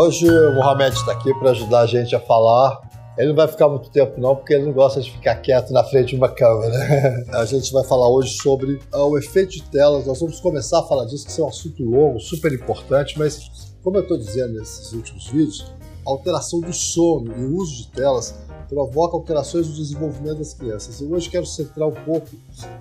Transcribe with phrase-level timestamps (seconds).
[0.00, 2.80] Hoje o Mohamed está aqui para ajudar a gente a falar.
[3.18, 5.82] Ele não vai ficar muito tempo não, porque ele não gosta de ficar quieto na
[5.82, 6.72] frente de uma câmera.
[7.34, 10.06] a gente vai falar hoje sobre ah, o efeito de telas.
[10.06, 13.96] Nós vamos começar a falar disso, que é um assunto longo, super importante, mas como
[13.96, 15.66] eu estou dizendo nesses últimos vídeos,
[16.06, 18.36] a alteração do sono e o uso de telas
[18.68, 21.00] provoca alterações no desenvolvimento das crianças.
[21.00, 22.28] E hoje quero centrar um pouco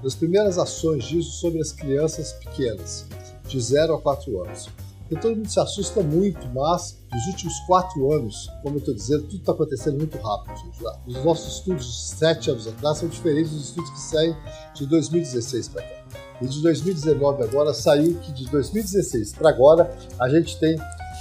[0.03, 3.07] nas primeiras ações disso sobre as crianças pequenas,
[3.47, 4.69] de 0 a 4 anos.
[5.07, 9.23] Porque todo mundo se assusta muito, mas nos últimos quatro anos, como eu estou dizendo,
[9.23, 10.83] tudo está acontecendo muito rápido, gente.
[11.07, 14.35] Os nossos estudos de sete anos atrás são diferentes dos estudos que saem
[14.75, 16.03] de 2016 para cá.
[16.41, 20.77] E de 2019 agora saiu que de 2016 para agora a gente tem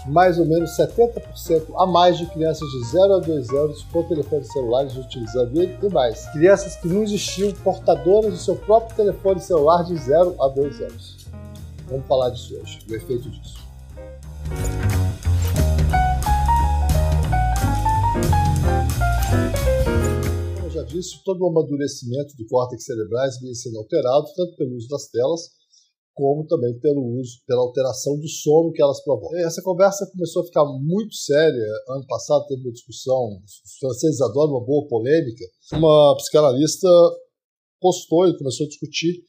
[0.08, 4.52] mais ou menos 70% a mais de crianças de 0 a 2 anos com telefones
[4.52, 6.26] celulares utilizando ele e mais.
[6.30, 11.16] Crianças que não existiam portadoras do seu próprio telefone celular de 0 a 2 anos.
[11.88, 13.65] Vamos falar disso hoje, o efeito disso.
[20.54, 24.76] Como eu já disse, todo o amadurecimento do córtex cerebrais vem sendo alterado tanto pelo
[24.76, 25.56] uso das telas
[26.16, 29.38] como também pelo uso, pela alteração do sono que elas provocam.
[29.38, 31.66] Essa conversa começou a ficar muito séria.
[31.90, 35.44] Ano passado teve uma discussão, os franceses adoram uma boa polêmica.
[35.74, 36.88] Uma psicanalista
[37.78, 39.22] postou e começou a discutir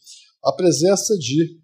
[0.46, 1.60] a presença de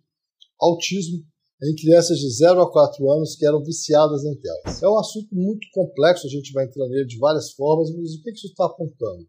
[0.59, 1.23] autismo
[1.63, 4.83] em crianças de 0 a 4 anos que eram viciadas em telas.
[4.83, 8.21] É um assunto muito complexo, a gente vai entrar nele de várias formas, mas o
[8.21, 9.25] que isso está apontando?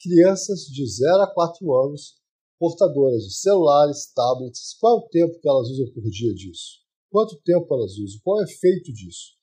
[0.00, 2.16] Crianças de 0 a 4 anos,
[2.58, 6.84] portadoras de celulares, tablets, qual é o tempo que elas usam por dia disso?
[7.10, 8.20] Quanto tempo elas usam?
[8.24, 9.36] Qual é o efeito disso?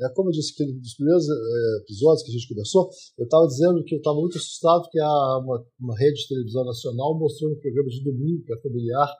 [0.00, 3.46] É, como eu disse que nos primeiros é, episódios que a gente conversou, eu estava
[3.46, 7.50] dizendo que eu estava muito assustado que a, uma, uma rede de televisão nacional mostrou
[7.50, 9.14] no programa de domingo, é familiar,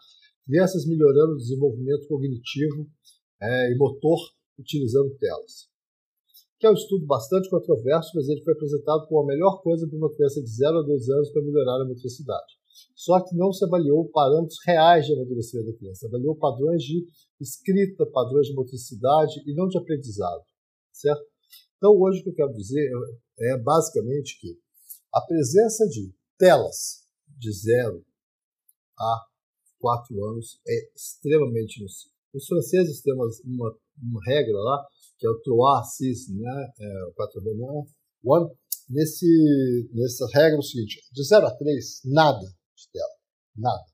[0.50, 2.90] crianças melhorando o desenvolvimento cognitivo
[3.40, 4.18] é, e motor
[4.58, 5.70] utilizando telas.
[6.58, 9.96] Que é um estudo bastante controverso, mas ele foi apresentado como a melhor coisa para
[9.96, 12.52] uma criança de 0 a 2 anos para melhorar a motricidade.
[12.96, 17.06] Só que não se avaliou parâmetros reais de amadurecimento da criança, avaliou padrões de
[17.41, 20.42] escrita, padrões de motricidade e não de aprendizado,
[20.92, 21.22] certo?
[21.76, 22.91] Então, hoje o que eu quero dizer
[23.38, 24.58] é basicamente que
[25.14, 27.06] a presença de telas
[27.38, 28.04] de 0
[28.98, 29.29] a
[29.80, 32.14] quatro anos é extremamente nocivo.
[32.32, 33.26] Os franceses têm uma,
[34.00, 34.86] uma, regra lá,
[35.18, 36.72] que é o 3, 6, né?
[36.78, 37.86] É, o 4 não,
[38.24, 38.50] one.
[38.88, 39.26] Nesse,
[39.92, 43.14] nessa regra é o seguinte, de 0 a 3, nada de tela.
[43.56, 43.84] Nada.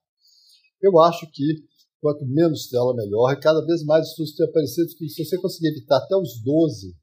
[0.80, 1.64] Eu acho que
[2.00, 3.32] quanto menos tela, melhor.
[3.32, 6.94] E cada vez mais estudos têm aparecido que se você conseguir evitar até os 12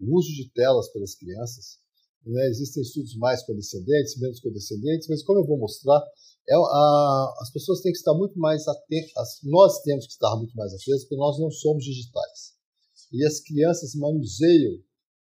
[0.00, 1.78] o uso de telas pelas crianças,
[2.26, 6.02] né, existem estudos mais condescendentes, menos condescendentes, mas como eu vou mostrar,
[6.48, 10.54] é, a, as pessoas têm que estar muito mais atentas, nós temos que estar muito
[10.56, 12.52] mais atentos, porque nós não somos digitais.
[13.12, 14.78] E as crianças manuseiam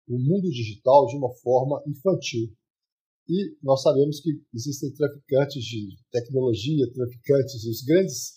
[0.08, 2.50] o mundo digital de uma forma infantil.
[3.28, 8.34] E nós sabemos que existem traficantes de tecnologia, traficantes, os grandes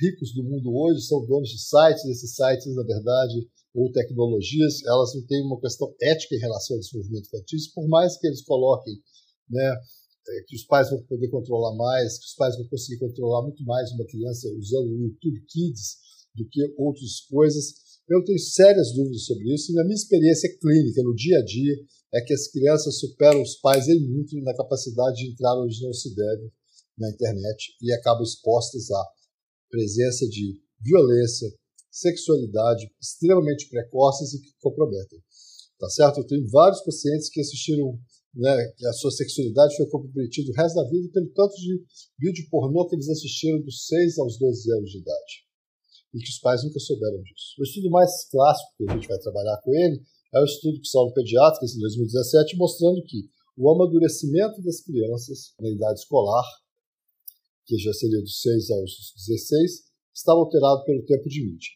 [0.00, 5.14] ricos do mundo hoje são donos de sites, esses sites, na verdade, ou tecnologias, elas
[5.14, 8.94] não têm uma questão ética em relação ao desenvolvimento infantil, por mais que eles coloquem
[9.50, 9.76] né,
[10.46, 13.90] que os pais vão poder controlar mais, que os pais vão conseguir controlar muito mais
[13.92, 15.96] uma criança usando o YouTube Kids
[16.34, 17.74] do que outras coisas.
[18.08, 21.74] Eu tenho sérias dúvidas sobre isso e na minha experiência clínica, no dia a dia,
[22.14, 25.92] é que as crianças superam os pais em muito na capacidade de entrar onde não
[25.92, 26.50] se deve
[26.98, 29.04] na internet e acabam expostas à
[29.70, 31.52] presença de violência,
[31.90, 35.18] sexualidade extremamente precoces e que comprometem.
[35.78, 36.20] Tá certo?
[36.20, 37.98] Eu tenho vários pacientes que assistiram
[38.36, 41.82] né, que a sua sexualidade foi comprometida o resto da vida pelo tanto de
[42.18, 45.46] vídeo pornô que eles assistiram dos 6 aos 12 anos de idade.
[46.14, 47.56] E que os pais nunca souberam disso.
[47.58, 50.02] O estudo mais clássico que a gente vai trabalhar com ele
[50.34, 56.00] é o estudo Psicólogo Pediátricas, em 2017, mostrando que o amadurecimento das crianças na idade
[56.00, 56.44] escolar,
[57.64, 59.72] que já seria dos 6 aos 16,
[60.14, 61.72] estava alterado pelo tempo de mídia.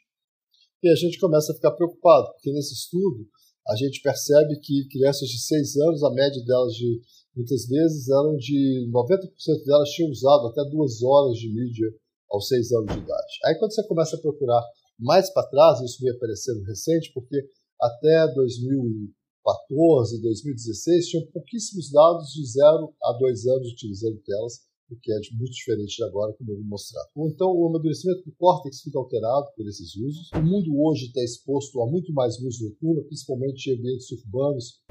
[0.82, 3.26] E a gente começa a ficar preocupado, porque nesse estudo
[3.68, 7.00] a gente percebe que crianças de 6 anos, a média delas de
[7.36, 11.86] muitas vezes eram de 90% delas tinham usado até duas horas de mídia
[12.30, 13.38] aos 6 anos de idade.
[13.44, 14.62] Aí quando você começa a procurar
[14.98, 17.36] mais para trás, isso veio aparecendo recente, porque
[17.80, 25.12] até 2014, 2016 tinham pouquíssimos dados de 0 a 2 anos utilizando telas o que
[25.12, 27.02] é muito diferente de agora, como eu vou mostrar.
[27.16, 30.30] Então, o amadurecimento do córtex fica alterado por esses usos.
[30.34, 34.82] O mundo hoje está exposto a muito mais luz noturna, principalmente em ambientes urbanos,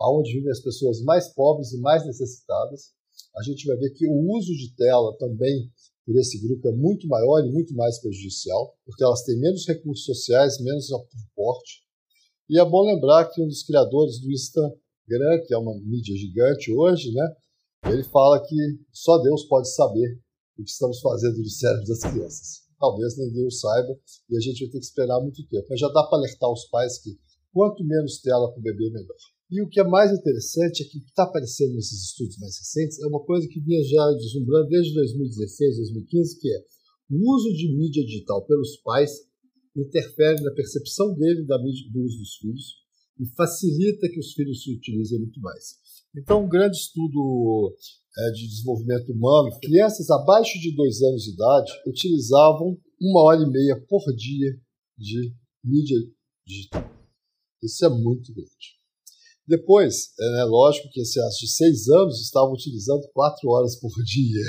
[0.00, 2.92] onde vivem as pessoas mais pobres e mais necessitadas.
[3.36, 5.70] A gente vai ver que o uso de tela também
[6.04, 10.04] por esse grupo é muito maior e muito mais prejudicial, porque elas têm menos recursos
[10.04, 11.82] sociais, menos aporte.
[12.50, 16.72] E é bom lembrar que um dos criadores do Instagram, que é uma mídia gigante
[16.72, 17.36] hoje, né,
[17.86, 18.56] ele fala que
[18.92, 20.20] só Deus pode saber
[20.58, 22.62] o que estamos fazendo no cérebro das crianças.
[22.78, 23.96] Talvez nem Deus saiba
[24.30, 25.66] e a gente vai ter que esperar muito tempo.
[25.70, 27.10] Mas já dá para alertar os pais que
[27.52, 29.16] quanto menos tela para o bebê, melhor.
[29.50, 33.06] E o que é mais interessante é que está aparecendo nesses estudos mais recentes é
[33.06, 36.64] uma coisa que vinha já deslumbrando desde 2016, 2015, que é
[37.10, 39.10] o uso de mídia digital pelos pais
[39.76, 42.82] interfere na percepção dele da mídia, do uso dos filhos
[43.20, 45.81] e facilita que os filhos se utilizem muito mais.
[46.14, 47.74] Então, um grande estudo
[48.18, 53.50] é, de desenvolvimento humano, crianças abaixo de dois anos de idade utilizavam uma hora e
[53.50, 54.50] meia por dia
[54.98, 55.96] de mídia
[56.46, 56.84] digital.
[57.62, 58.82] Isso é muito grande.
[59.48, 64.40] Depois, é né, lógico que esses de seis anos estavam utilizando quatro horas por dia.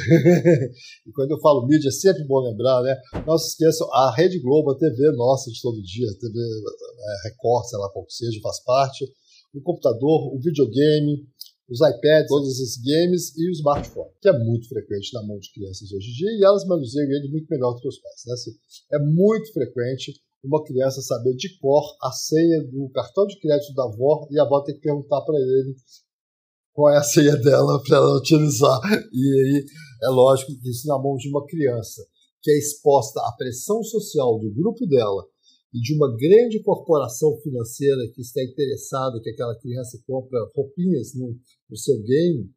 [1.07, 2.95] e quando eu falo mídia, é sempre bom lembrar, né?
[3.25, 7.30] Não se esqueçam, a Rede Globo, a TV nossa de todo dia, a TV é,
[7.30, 9.06] Record, sei lá qual que seja, faz parte,
[9.54, 11.27] o computador, o videogame,
[11.69, 15.51] os iPads, todos esses games e o smartphone, que é muito frequente na mão de
[15.54, 18.24] crianças hoje em dia, e elas manuseiam ele muito melhor do que os pais.
[18.27, 18.33] Né?
[18.33, 18.51] Assim,
[18.92, 20.13] é muito frequente
[20.44, 24.44] uma criança saber de cor a senha do cartão de crédito da avó e a
[24.44, 25.74] avó tem que perguntar para ele
[26.74, 28.81] qual é a senha dela para ela utilizar.
[29.13, 29.65] E aí
[30.04, 32.06] é lógico que isso na mão de uma criança
[32.42, 35.24] que é exposta à pressão social do grupo dela
[35.73, 41.35] e de uma grande corporação financeira que está interessada que aquela criança compra roupinhas no,
[41.69, 42.49] no seu game,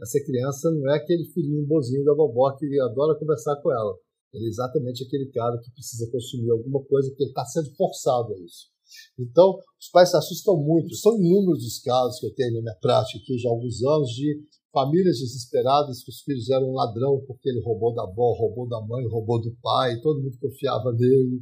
[0.00, 3.94] essa criança não é aquele filhinho bozinho da vovó que adora conversar com ela.
[4.32, 8.34] Ele é exatamente aquele cara que precisa consumir alguma coisa porque ele está sendo forçado
[8.34, 8.74] a isso.
[9.18, 10.94] Então, os pais se assustam muito.
[10.96, 14.10] São inúmeros os casos que eu tenho na minha prática aqui já há alguns anos
[14.10, 14.42] de
[14.72, 19.06] famílias desesperadas que os filhos eram ladrão porque ele roubou da avó, roubou da mãe,
[19.06, 21.40] roubou do pai, todo mundo confiava nele.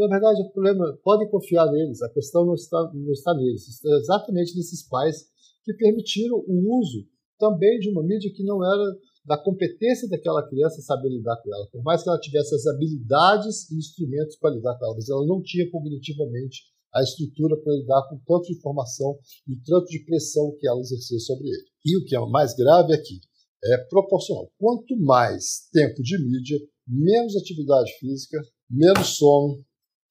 [0.00, 3.88] Na verdade, o problema podem confiar neles, a questão não está, não está neles, está
[3.96, 5.24] exatamente nesses pais
[5.64, 7.06] que permitiram o uso
[7.38, 11.66] também de uma mídia que não era da competência daquela criança saber lidar com ela.
[11.70, 15.26] Por mais que ela tivesse as habilidades e instrumentos para lidar com ela, mas ela
[15.26, 16.62] não tinha cognitivamente
[16.94, 21.18] a estrutura para lidar com tanto de informação e tanto de pressão que ela exercia
[21.20, 21.64] sobre ele.
[21.84, 23.20] E o que é mais grave aqui
[23.64, 24.50] é proporcional.
[24.58, 26.58] Quanto mais tempo de mídia,
[26.88, 28.38] menos atividade física,
[28.68, 29.64] menos sono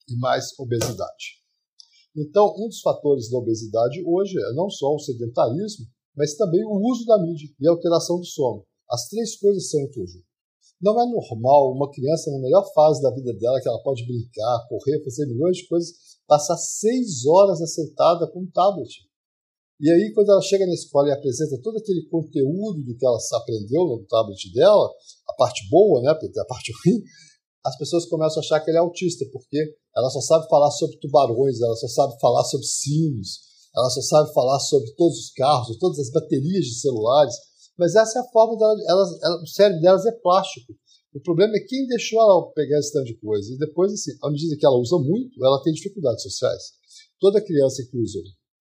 [0.10, 1.40] e mais obesidade.
[2.16, 5.86] Então, um dos fatores da obesidade hoje é não só o sedentarismo,
[6.16, 8.66] mas também o uso da mídia e a alteração do sono.
[8.90, 10.28] As três coisas são inclusivas.
[10.82, 14.68] Não é normal uma criança, na melhor fase da vida dela, que ela pode brincar,
[14.70, 15.92] correr, fazer milhões de coisas,
[16.26, 18.90] passar seis horas assentada com um tablet.
[19.82, 23.18] E aí, quando ela chega na escola e apresenta todo aquele conteúdo do que ela
[23.42, 24.90] aprendeu no tablet dela,
[25.28, 27.02] a parte boa, né, a parte ruim,
[27.66, 29.58] as pessoas começam a achar que ele é autista, porque
[29.96, 33.40] ela só sabe falar sobre tubarões, ela só sabe falar sobre sinos,
[33.76, 37.36] ela só sabe falar sobre todos os carros, todas as baterias de celulares,
[37.78, 40.74] mas essa é a forma dela, ela, o cérebro delas é plástico.
[41.14, 43.52] O problema é quem deixou ela pegar esse tanto de coisa.
[43.52, 46.64] E depois, assim, à medida que ela usa muito, ela tem dificuldades sociais.
[47.20, 48.20] Toda criança que usa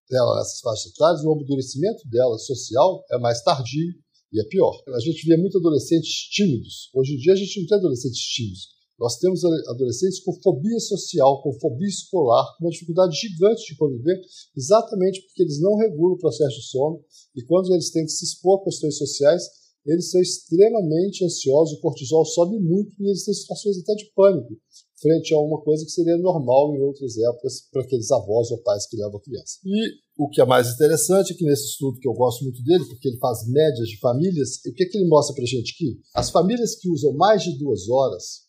[0.09, 3.93] dela nessas faixas etárias, o amadurecimento dela social é mais tardio
[4.33, 4.73] e é pior.
[4.95, 6.89] A gente vê muito adolescentes tímidos.
[6.95, 8.78] Hoje em dia a gente não tem adolescentes tímidos.
[8.99, 14.21] Nós temos adolescentes com fobia social, com fobia escolar, com uma dificuldade gigante de conviver,
[14.57, 17.05] exatamente porque eles não regulam o processo de sono
[17.37, 19.43] e quando eles têm que se expor a questões sociais,
[19.87, 24.55] eles são extremamente ansiosos, o cortisol sobe muito e eles têm situações até de pânico
[25.01, 28.87] frente a uma coisa que seria normal em outras épocas para aqueles avós ou pais
[28.87, 29.59] que levam a criança.
[29.65, 32.85] E o que é mais interessante é que nesse estudo, que eu gosto muito dele,
[32.89, 35.73] porque ele faz médias de famílias, o que, é que ele mostra para a gente
[35.73, 36.01] aqui?
[36.15, 38.48] As famílias que usam mais de duas horas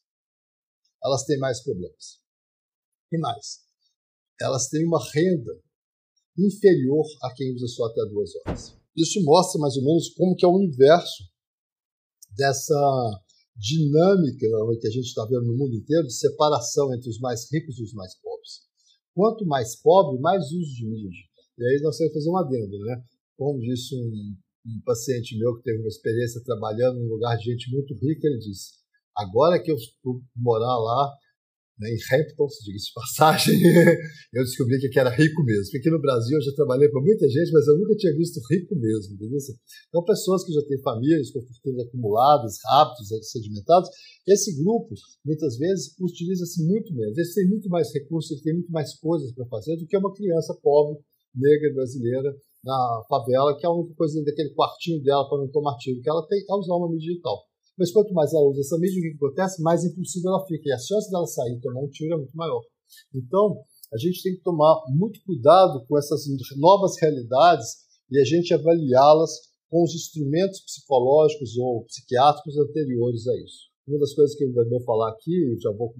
[1.04, 2.20] elas têm mais problemas.
[3.12, 3.60] E mais,
[4.42, 5.62] elas têm uma renda
[6.38, 8.78] inferior a quem usa só até duas horas.
[8.96, 11.24] Isso mostra mais ou menos como que é o universo
[12.36, 13.22] dessa
[13.56, 14.48] dinâmica
[14.80, 17.84] que a gente está vendo no mundo inteiro de separação entre os mais ricos e
[17.84, 18.62] os mais pobres.
[19.14, 21.26] Quanto mais pobre, mais uso de mídia.
[21.58, 23.04] E aí nós temos fazer um adendo, né?
[23.38, 27.52] Como disse um, um paciente meu que teve uma experiência trabalhando em um lugar de
[27.52, 28.80] gente muito rica, ele disse:
[29.20, 31.14] Agora que eu fui morar lá,
[31.80, 33.56] né, em Hampton, se diga de passagem,
[34.36, 35.64] eu descobri que era rico mesmo.
[35.64, 38.40] Porque aqui no Brasil eu já trabalhei com muita gente, mas eu nunca tinha visto
[38.52, 39.16] rico mesmo.
[39.16, 39.40] Entendeu?
[39.88, 43.90] Então, pessoas que já têm famílias com fortunas acumuladas, hábitos sedimentados,
[44.28, 44.94] esse grupo,
[45.26, 47.18] muitas vezes, utiliza-se muito menos.
[47.18, 50.14] Eles têm muito mais recursos, eles têm muito mais coisas para fazer do que uma
[50.14, 51.00] criança pobre,
[51.34, 55.78] negra, brasileira, na favela, que é a única coisa daquele quartinho dela para não tomar
[55.78, 57.49] tiro que ela tem é usar uma mídia digital.
[57.80, 59.64] Mas quanto mais ela usa essa mídia, o que acontece?
[59.64, 60.68] Mais impulsiva ela fica.
[60.68, 62.62] E a chance dela sair e tomar um tiro é muito maior.
[63.16, 66.26] Então, a gente tem que tomar muito cuidado com essas
[66.58, 69.32] novas realidades e a gente avaliá-las
[69.70, 73.70] com os instrumentos psicológicos ou psiquiátricos anteriores a isso.
[73.88, 75.94] Uma das coisas que ainda vou falar aqui, já vou,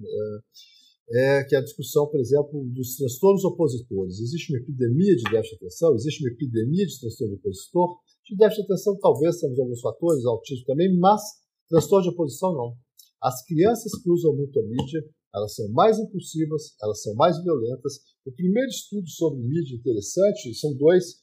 [1.12, 4.20] é, é que a discussão, por exemplo, dos transtornos opositores.
[4.20, 7.96] Existe uma epidemia de déficit de atenção, existe uma epidemia de transtorno opositor.
[8.28, 11.20] De déficit de atenção, talvez temos alguns fatores, autismo também, mas
[11.70, 12.76] transtorno de oposição não.
[13.22, 15.02] As crianças que usam muito a mídia,
[15.34, 18.00] elas são mais impulsivas, elas são mais violentas.
[18.26, 21.20] O primeiro estudo sobre mídia interessante, são dois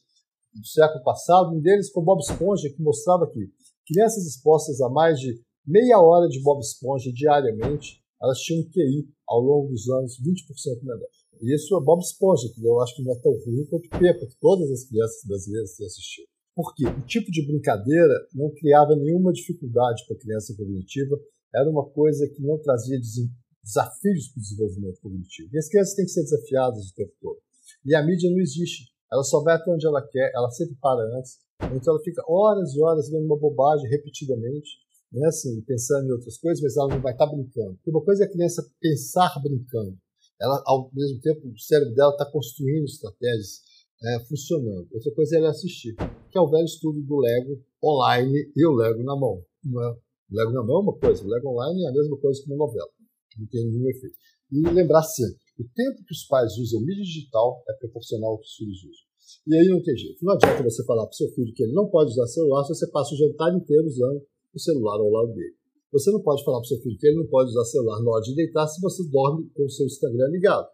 [0.54, 3.52] do século passado, um deles com Bob Esponja, que mostrava que
[3.86, 9.06] crianças expostas a mais de meia hora de Bob Esponja diariamente, elas tinham um QI
[9.28, 11.08] ao longo dos anos 20% melhor.
[11.40, 14.26] E isso é Bob Esponja, que eu acho que não é tão ruim quanto Peppa,
[14.26, 16.28] que todas as crianças brasileiras têm assistido.
[16.58, 16.82] Por quê?
[16.88, 21.16] O tipo de brincadeira não criava nenhuma dificuldade para a criança cognitiva,
[21.54, 25.50] era uma coisa que não trazia desafios para o desenvolvimento cognitivo.
[25.54, 27.38] E as crianças têm que ser desafiadas o tempo todo.
[27.86, 28.90] E a mídia não existe.
[29.12, 31.38] Ela só vai até onde ela quer, ela sempre para antes.
[31.62, 34.68] Então ela fica horas e horas vendo uma bobagem repetidamente,
[35.12, 37.76] né, assim, pensando em outras coisas, mas ela não vai estar brincando.
[37.76, 39.96] Porque uma coisa é a criança pensar brincando.
[40.42, 43.62] Ela, ao mesmo tempo, o cérebro dela está construindo estratégias
[44.02, 44.88] é, funcionando.
[44.92, 45.94] Outra coisa é ela assistir,
[46.30, 49.42] que é o velho estudo do Lego online e o Lego na mão.
[49.64, 52.40] É o Lego na mão é uma coisa, o Lego online é a mesma coisa
[52.42, 52.90] que uma novela.
[53.38, 54.16] Não tem nenhum efeito.
[54.50, 58.46] E lembrar sempre, o tempo que os pais usam mídia digital é proporcional ao que
[58.46, 59.08] os filhos usam.
[59.46, 60.24] E aí não tem jeito.
[60.24, 62.74] Não adianta você falar para o seu filho que ele não pode usar celular se
[62.74, 64.22] você passa o jantar inteiro usando
[64.54, 65.54] o celular ao lado dele.
[65.92, 68.10] Você não pode falar para o seu filho que ele não pode usar celular na
[68.10, 70.68] hora de deitar se você dorme com o seu Instagram ligado.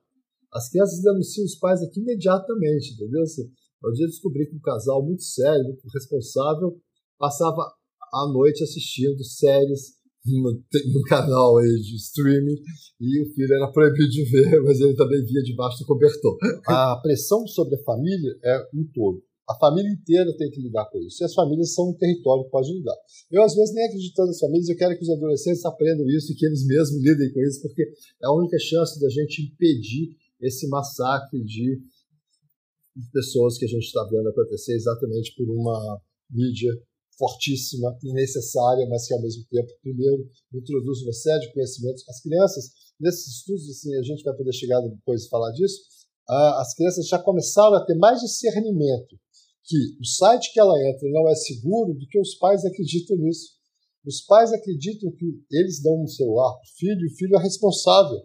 [0.54, 3.22] As crianças denunciam os pais aqui imediatamente, entendeu?
[3.22, 3.42] Assim,
[3.84, 6.76] um dia descobri que um casal muito sério, muito responsável,
[7.18, 7.60] passava
[8.12, 9.94] à noite assistindo séries
[10.24, 10.52] no,
[10.94, 12.56] no, canal aí de streaming
[13.00, 16.38] e o filho era proibido de ver, mas ele também via debaixo do cobertor.
[16.66, 19.22] A pressão sobre a família é um todo.
[19.46, 21.22] A família inteira tem que lidar com isso.
[21.22, 22.96] E as famílias são um território que pode lidar.
[23.30, 26.34] Eu, às vezes, nem acredito nas famílias, eu quero que os adolescentes aprendam isso e
[26.34, 30.68] que eles mesmos lidem com isso, porque é a única chance da gente impedir esse
[30.68, 31.80] massacre de
[33.12, 36.70] pessoas que a gente está vendo acontecer exatamente por uma mídia
[37.18, 42.04] fortíssima necessária, mas que ao mesmo tempo, primeiro, introduz uma série de conhecimentos.
[42.08, 42.64] As crianças,
[43.00, 45.80] nesses estudos, assim, a gente vai poder chegar depois e falar disso,
[46.26, 49.16] as crianças já começaram a ter mais discernimento
[49.64, 53.54] que o site que ela entra não é seguro do que os pais acreditam nisso.
[54.06, 57.42] Os pais acreditam que eles dão um celular para o filho e o filho é
[57.42, 58.18] responsável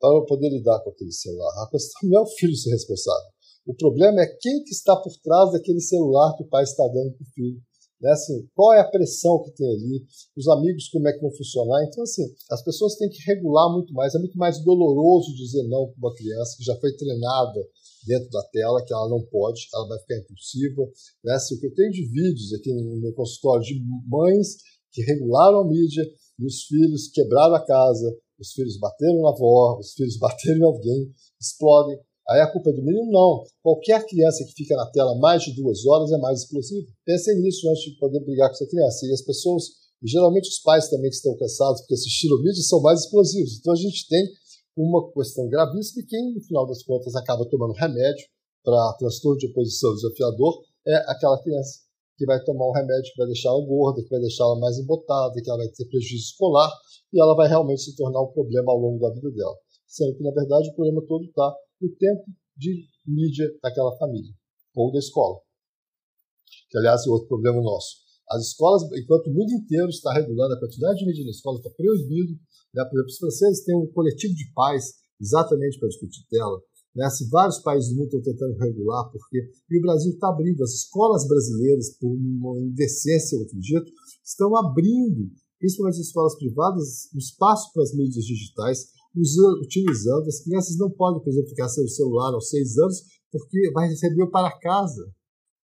[0.00, 1.50] para poder lidar com aquele celular.
[1.62, 3.30] A questão não é o filho ser responsável.
[3.66, 7.12] O problema é quem que está por trás daquele celular que o pai está dando
[7.12, 7.60] para o filho.
[8.00, 8.10] Né?
[8.10, 10.04] Assim, qual é a pressão que tem ali,
[10.36, 11.82] os amigos como é que vão funcionar.
[11.84, 14.14] Então, assim, as pessoas têm que regular muito mais.
[14.14, 17.60] É muito mais doloroso dizer não para uma criança que já foi treinada
[18.06, 20.82] dentro da tela, que ela não pode, ela vai ficar impulsiva.
[21.24, 21.34] Né?
[21.34, 24.58] Assim, o que eu tenho de vídeos aqui no meu consultório de mães
[24.92, 26.04] que regularam a mídia
[26.38, 30.64] e os filhos quebraram a casa, os filhos bateram na avó, os filhos bateram em
[30.64, 31.98] alguém, explodem.
[32.28, 33.10] Aí a culpa é do menino?
[33.10, 33.44] Não.
[33.62, 36.86] Qualquer criança que fica na tela mais de duas horas é mais explosiva.
[37.04, 39.06] Pensem nisso antes de poder brigar com essa criança.
[39.06, 39.64] E as pessoas,
[40.02, 43.58] e geralmente os pais também que estão cansados porque assistiram vídeo, são mais explosivos.
[43.58, 44.26] Então a gente tem
[44.76, 48.26] uma questão gravíssima e quem, no final das contas, acaba tomando remédio
[48.64, 51.85] para transtorno de oposição desafiador é aquela criança
[52.16, 55.48] que vai tomar um remédio que vai deixá-la gorda, que vai deixá-la mais embotada, que
[55.48, 56.70] ela vai ter prejuízo escolar
[57.12, 59.54] e ela vai realmente se tornar um problema ao longo da vida dela.
[59.86, 62.24] Sendo que, na verdade, o problema todo está no tempo
[62.56, 64.32] de mídia daquela família
[64.74, 65.38] ou da escola.
[66.70, 68.06] Que, aliás, é outro problema nosso.
[68.28, 71.70] As escolas, enquanto o mundo inteiro está regulando a quantidade de mídia na escola, está
[71.70, 72.32] proibido.
[72.74, 72.84] Né?
[72.84, 76.60] Por exemplo, os franceses têm um coletivo de pais exatamente para discutir tela.
[76.96, 77.06] Né?
[77.30, 79.38] Vários países do mundo estão tentando regular, porque
[79.70, 83.92] e o Brasil está abrindo, as escolas brasileiras, por uma indecência, eu acredito,
[84.24, 90.26] estão abrindo, principalmente as escolas privadas, espaço para as mídias digitais, usando, utilizando.
[90.26, 93.88] As crianças não podem, por exemplo, ficar sem o celular aos seis anos, porque vai
[93.88, 95.04] receber para casa.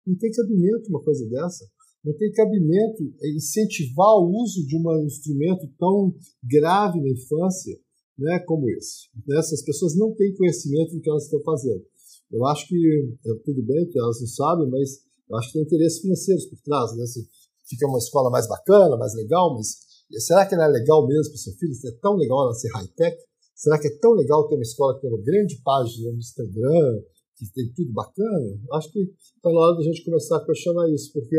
[0.06, 1.66] Não tem cabimento uma coisa dessa.
[2.04, 3.02] Não tem cabimento
[3.34, 6.14] incentivar o uso de um instrumento tão
[6.44, 7.80] grave na infância
[8.18, 9.10] né, como esse.
[9.38, 11.84] Essas pessoas não têm conhecimento do que elas estão fazendo.
[12.32, 15.64] Eu acho que, é, tudo bem que elas não sabem, mas eu acho que tem
[15.64, 16.96] interesses financeiros por trás.
[16.98, 17.06] Né?
[17.06, 17.28] Se
[17.68, 19.78] fica uma escola mais bacana, mais legal, mas
[20.24, 21.74] será que não é legal mesmo para o seu filho?
[21.86, 23.18] É tão legal ela ser high-tech?
[23.56, 27.02] Será que é tão legal ter uma escola que tem uma grande página no Instagram,
[27.38, 28.60] que tem tudo bacana?
[28.74, 31.38] Acho que está na hora da gente começar a questionar isso, porque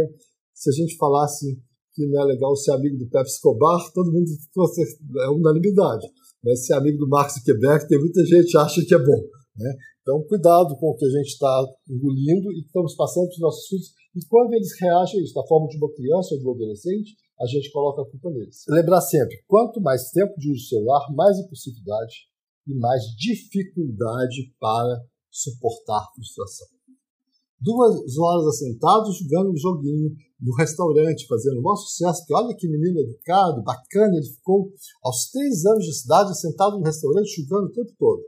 [0.55, 1.61] se a gente falasse
[1.93, 4.31] que não é legal ser amigo do Pepsi Escobar, todo mundo
[5.21, 6.07] é unanimidade.
[6.45, 9.23] Mas ser amigo do Mark Zuckerberg, tem muita gente que acha que é bom.
[9.57, 9.75] Né?
[10.03, 13.67] Então, cuidado com o que a gente está engolindo e estamos passando para os nossos
[13.67, 13.87] filhos.
[14.15, 17.17] E quando eles reagem a isso, na forma de uma criança ou de um adolescente,
[17.41, 18.65] a gente coloca a culpa neles.
[18.69, 22.29] Lembrar sempre, quanto mais tempo de uso celular, mais impulsividade
[22.67, 26.74] e mais dificuldade para suportar frustração.
[27.65, 32.69] Duas horas assentados jogando um joguinho no restaurante, fazendo um maior sucesso, porque olha que
[32.69, 34.71] menino educado, bacana, ele ficou
[35.03, 38.23] aos três anos de idade sentado no restaurante jogando o tempo todo.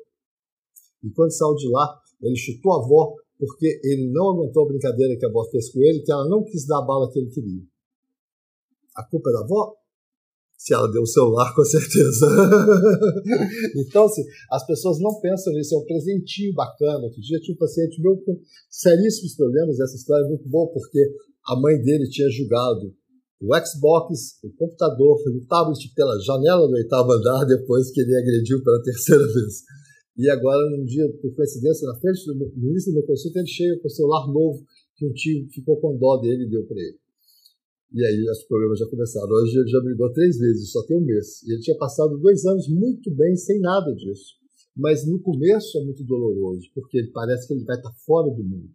[1.05, 5.19] E quando saiu de lá, ele chutou a avó porque ele não aguentou a brincadeira
[5.19, 7.31] que a avó fez com ele, que ela não quis dar a bala que ele
[7.31, 7.63] queria.
[8.97, 9.75] A culpa é da avó?
[10.57, 12.27] Se ela deu o celular, com certeza.
[13.77, 17.05] então, assim, as pessoas não pensam nisso, é um presentinho bacana.
[17.05, 20.99] Outro dia tinha um paciente meu com seríssimos problemas, essa história é muito boa, porque
[21.47, 22.95] a mãe dele tinha julgado
[23.41, 28.63] o Xbox, o computador, o tablet pela janela do oitavo andar depois que ele agrediu
[28.65, 29.63] pela terceira vez.
[30.17, 33.79] E agora, num dia, por coincidência, na frente do início do meu consulta, ele chega
[33.81, 34.65] com o celular novo
[34.97, 36.97] que um tio ficou com dó dele e deu para ele.
[37.93, 39.29] E aí os problemas já começaram.
[39.31, 41.43] Hoje ele já brigou três vezes, só tem um mês.
[41.45, 44.35] E ele tinha passado dois anos muito bem, sem nada disso.
[44.77, 48.45] Mas no começo é muito doloroso, porque ele parece que ele vai estar fora do
[48.45, 48.69] mundo.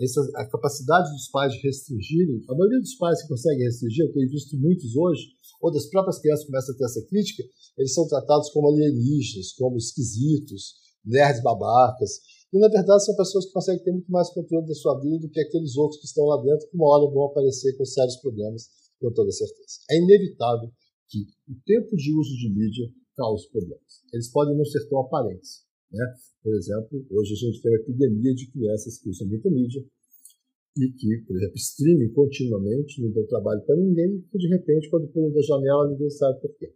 [0.00, 4.12] Essa, a capacidade dos pais de restringirem, a maioria dos pais que conseguem restringir, eu
[4.12, 5.22] tenho visto muitos hoje,
[5.60, 7.44] ou das próprias crianças começam a ter essa crítica,
[7.78, 12.10] eles são tratados como alienígenas, como esquisitos, nerds babacas.
[12.54, 15.28] E, na verdade, são pessoas que conseguem ter muito mais controle da sua vida do
[15.28, 18.70] que aqueles outros que estão lá dentro, que uma hora vão aparecer com sérios problemas,
[19.00, 19.82] com toda certeza.
[19.90, 20.70] É inevitável
[21.08, 24.06] que o tempo de uso de mídia cause problemas.
[24.12, 25.66] Eles podem não ser tão aparentes.
[25.90, 26.06] Né?
[26.44, 29.84] Por exemplo, hoje a gente tem uma epidemia de crianças que usam muita mídia
[30.78, 35.08] e que, por exemplo, streamem continuamente, não dão trabalho para ninguém, e de repente, quando
[35.08, 36.72] pulam da janela, ninguém sabe por quê.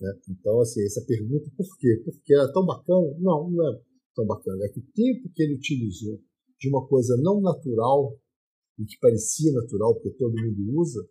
[0.00, 0.12] Né?
[0.28, 2.02] Então, assim, essa pergunta, por quê?
[2.04, 3.16] Porque era tão bacana?
[3.18, 3.80] Não, não é
[4.14, 4.64] tão bacana.
[4.64, 6.20] É que o tempo que ele utilizou
[6.60, 8.18] de uma coisa não natural,
[8.78, 11.06] e que parecia natural, porque todo mundo usa,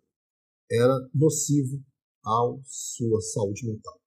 [0.70, 1.82] era nocivo
[2.24, 4.00] à sua saúde mental.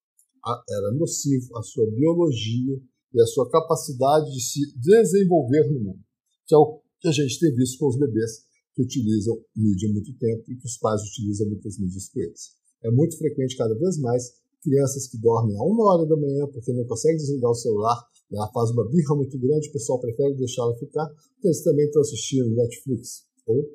[0.69, 2.81] Era nocivo à sua biologia
[3.13, 6.03] e à sua capacidade de se desenvolver no mundo.
[6.47, 9.93] Que é o que a gente tem visto com os bebês que utilizam mídia há
[9.93, 12.59] muito tempo e que os pais utilizam muitas mídias com eles.
[12.83, 14.23] É muito frequente, cada vez mais,
[14.61, 17.97] crianças que dormem a uma hora da manhã porque não conseguem desligar o celular,
[18.31, 21.85] ela faz uma birra muito grande, o pessoal prefere deixar ela ficar, porque eles também
[21.85, 23.65] estão assistindo Netflix ou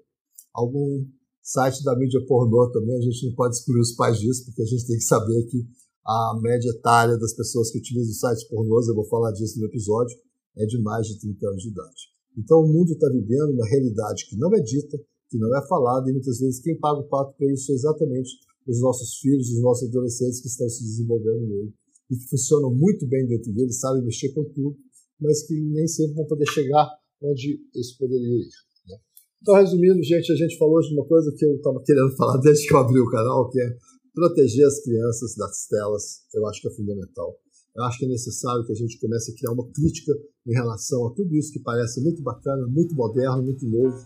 [0.53, 1.05] algum
[1.43, 4.67] site da mídia pornô também, a gente não pode excluir os pais disso, porque a
[4.67, 5.67] gente tem que saber que
[6.07, 10.17] a média etária das pessoas que utilizam sites pornôs, eu vou falar disso no episódio,
[10.57, 12.15] é de mais de 30 anos de idade.
[12.37, 16.09] Então o mundo está vivendo uma realidade que não é dita, que não é falada,
[16.09, 18.31] e muitas vezes quem paga o pato para isso é exatamente
[18.67, 21.73] os nossos filhos, os nossos adolescentes que estão se desenvolvendo nele
[22.11, 24.77] e que funcionam muito bem dentro dele, sabem mexer com tudo,
[25.21, 26.89] mas que nem sempre vão poder chegar
[27.23, 28.51] onde isso poderia ir.
[28.89, 28.97] Né?
[29.41, 32.67] Então, resumindo, gente, a gente falou de uma coisa que eu estava querendo falar desde
[32.67, 33.77] que eu abri o canal, que é
[34.13, 36.03] proteger as crianças das telas.
[36.35, 37.37] Eu acho que é fundamental.
[37.75, 40.13] Eu acho que é necessário que a gente comece a criar uma crítica
[40.47, 43.97] em relação a tudo isso que parece muito bacana, muito moderno, muito novo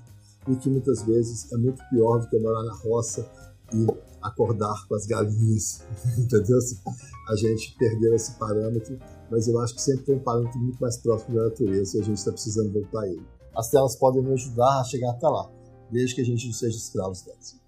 [0.49, 3.29] e que muitas vezes é muito pior do que morar na roça
[3.75, 5.85] e acordar com as galinhas,
[6.19, 6.59] entendeu?
[7.29, 8.99] A gente perdeu esse parâmetro,
[9.31, 12.05] mas eu acho que sempre tem um parâmetro muito mais próximo da natureza e a
[12.05, 13.27] gente está precisando voltar a ele.
[13.57, 15.51] As telas podem nos ajudar a chegar até lá,
[15.91, 17.68] desde que a gente não seja escravos delas.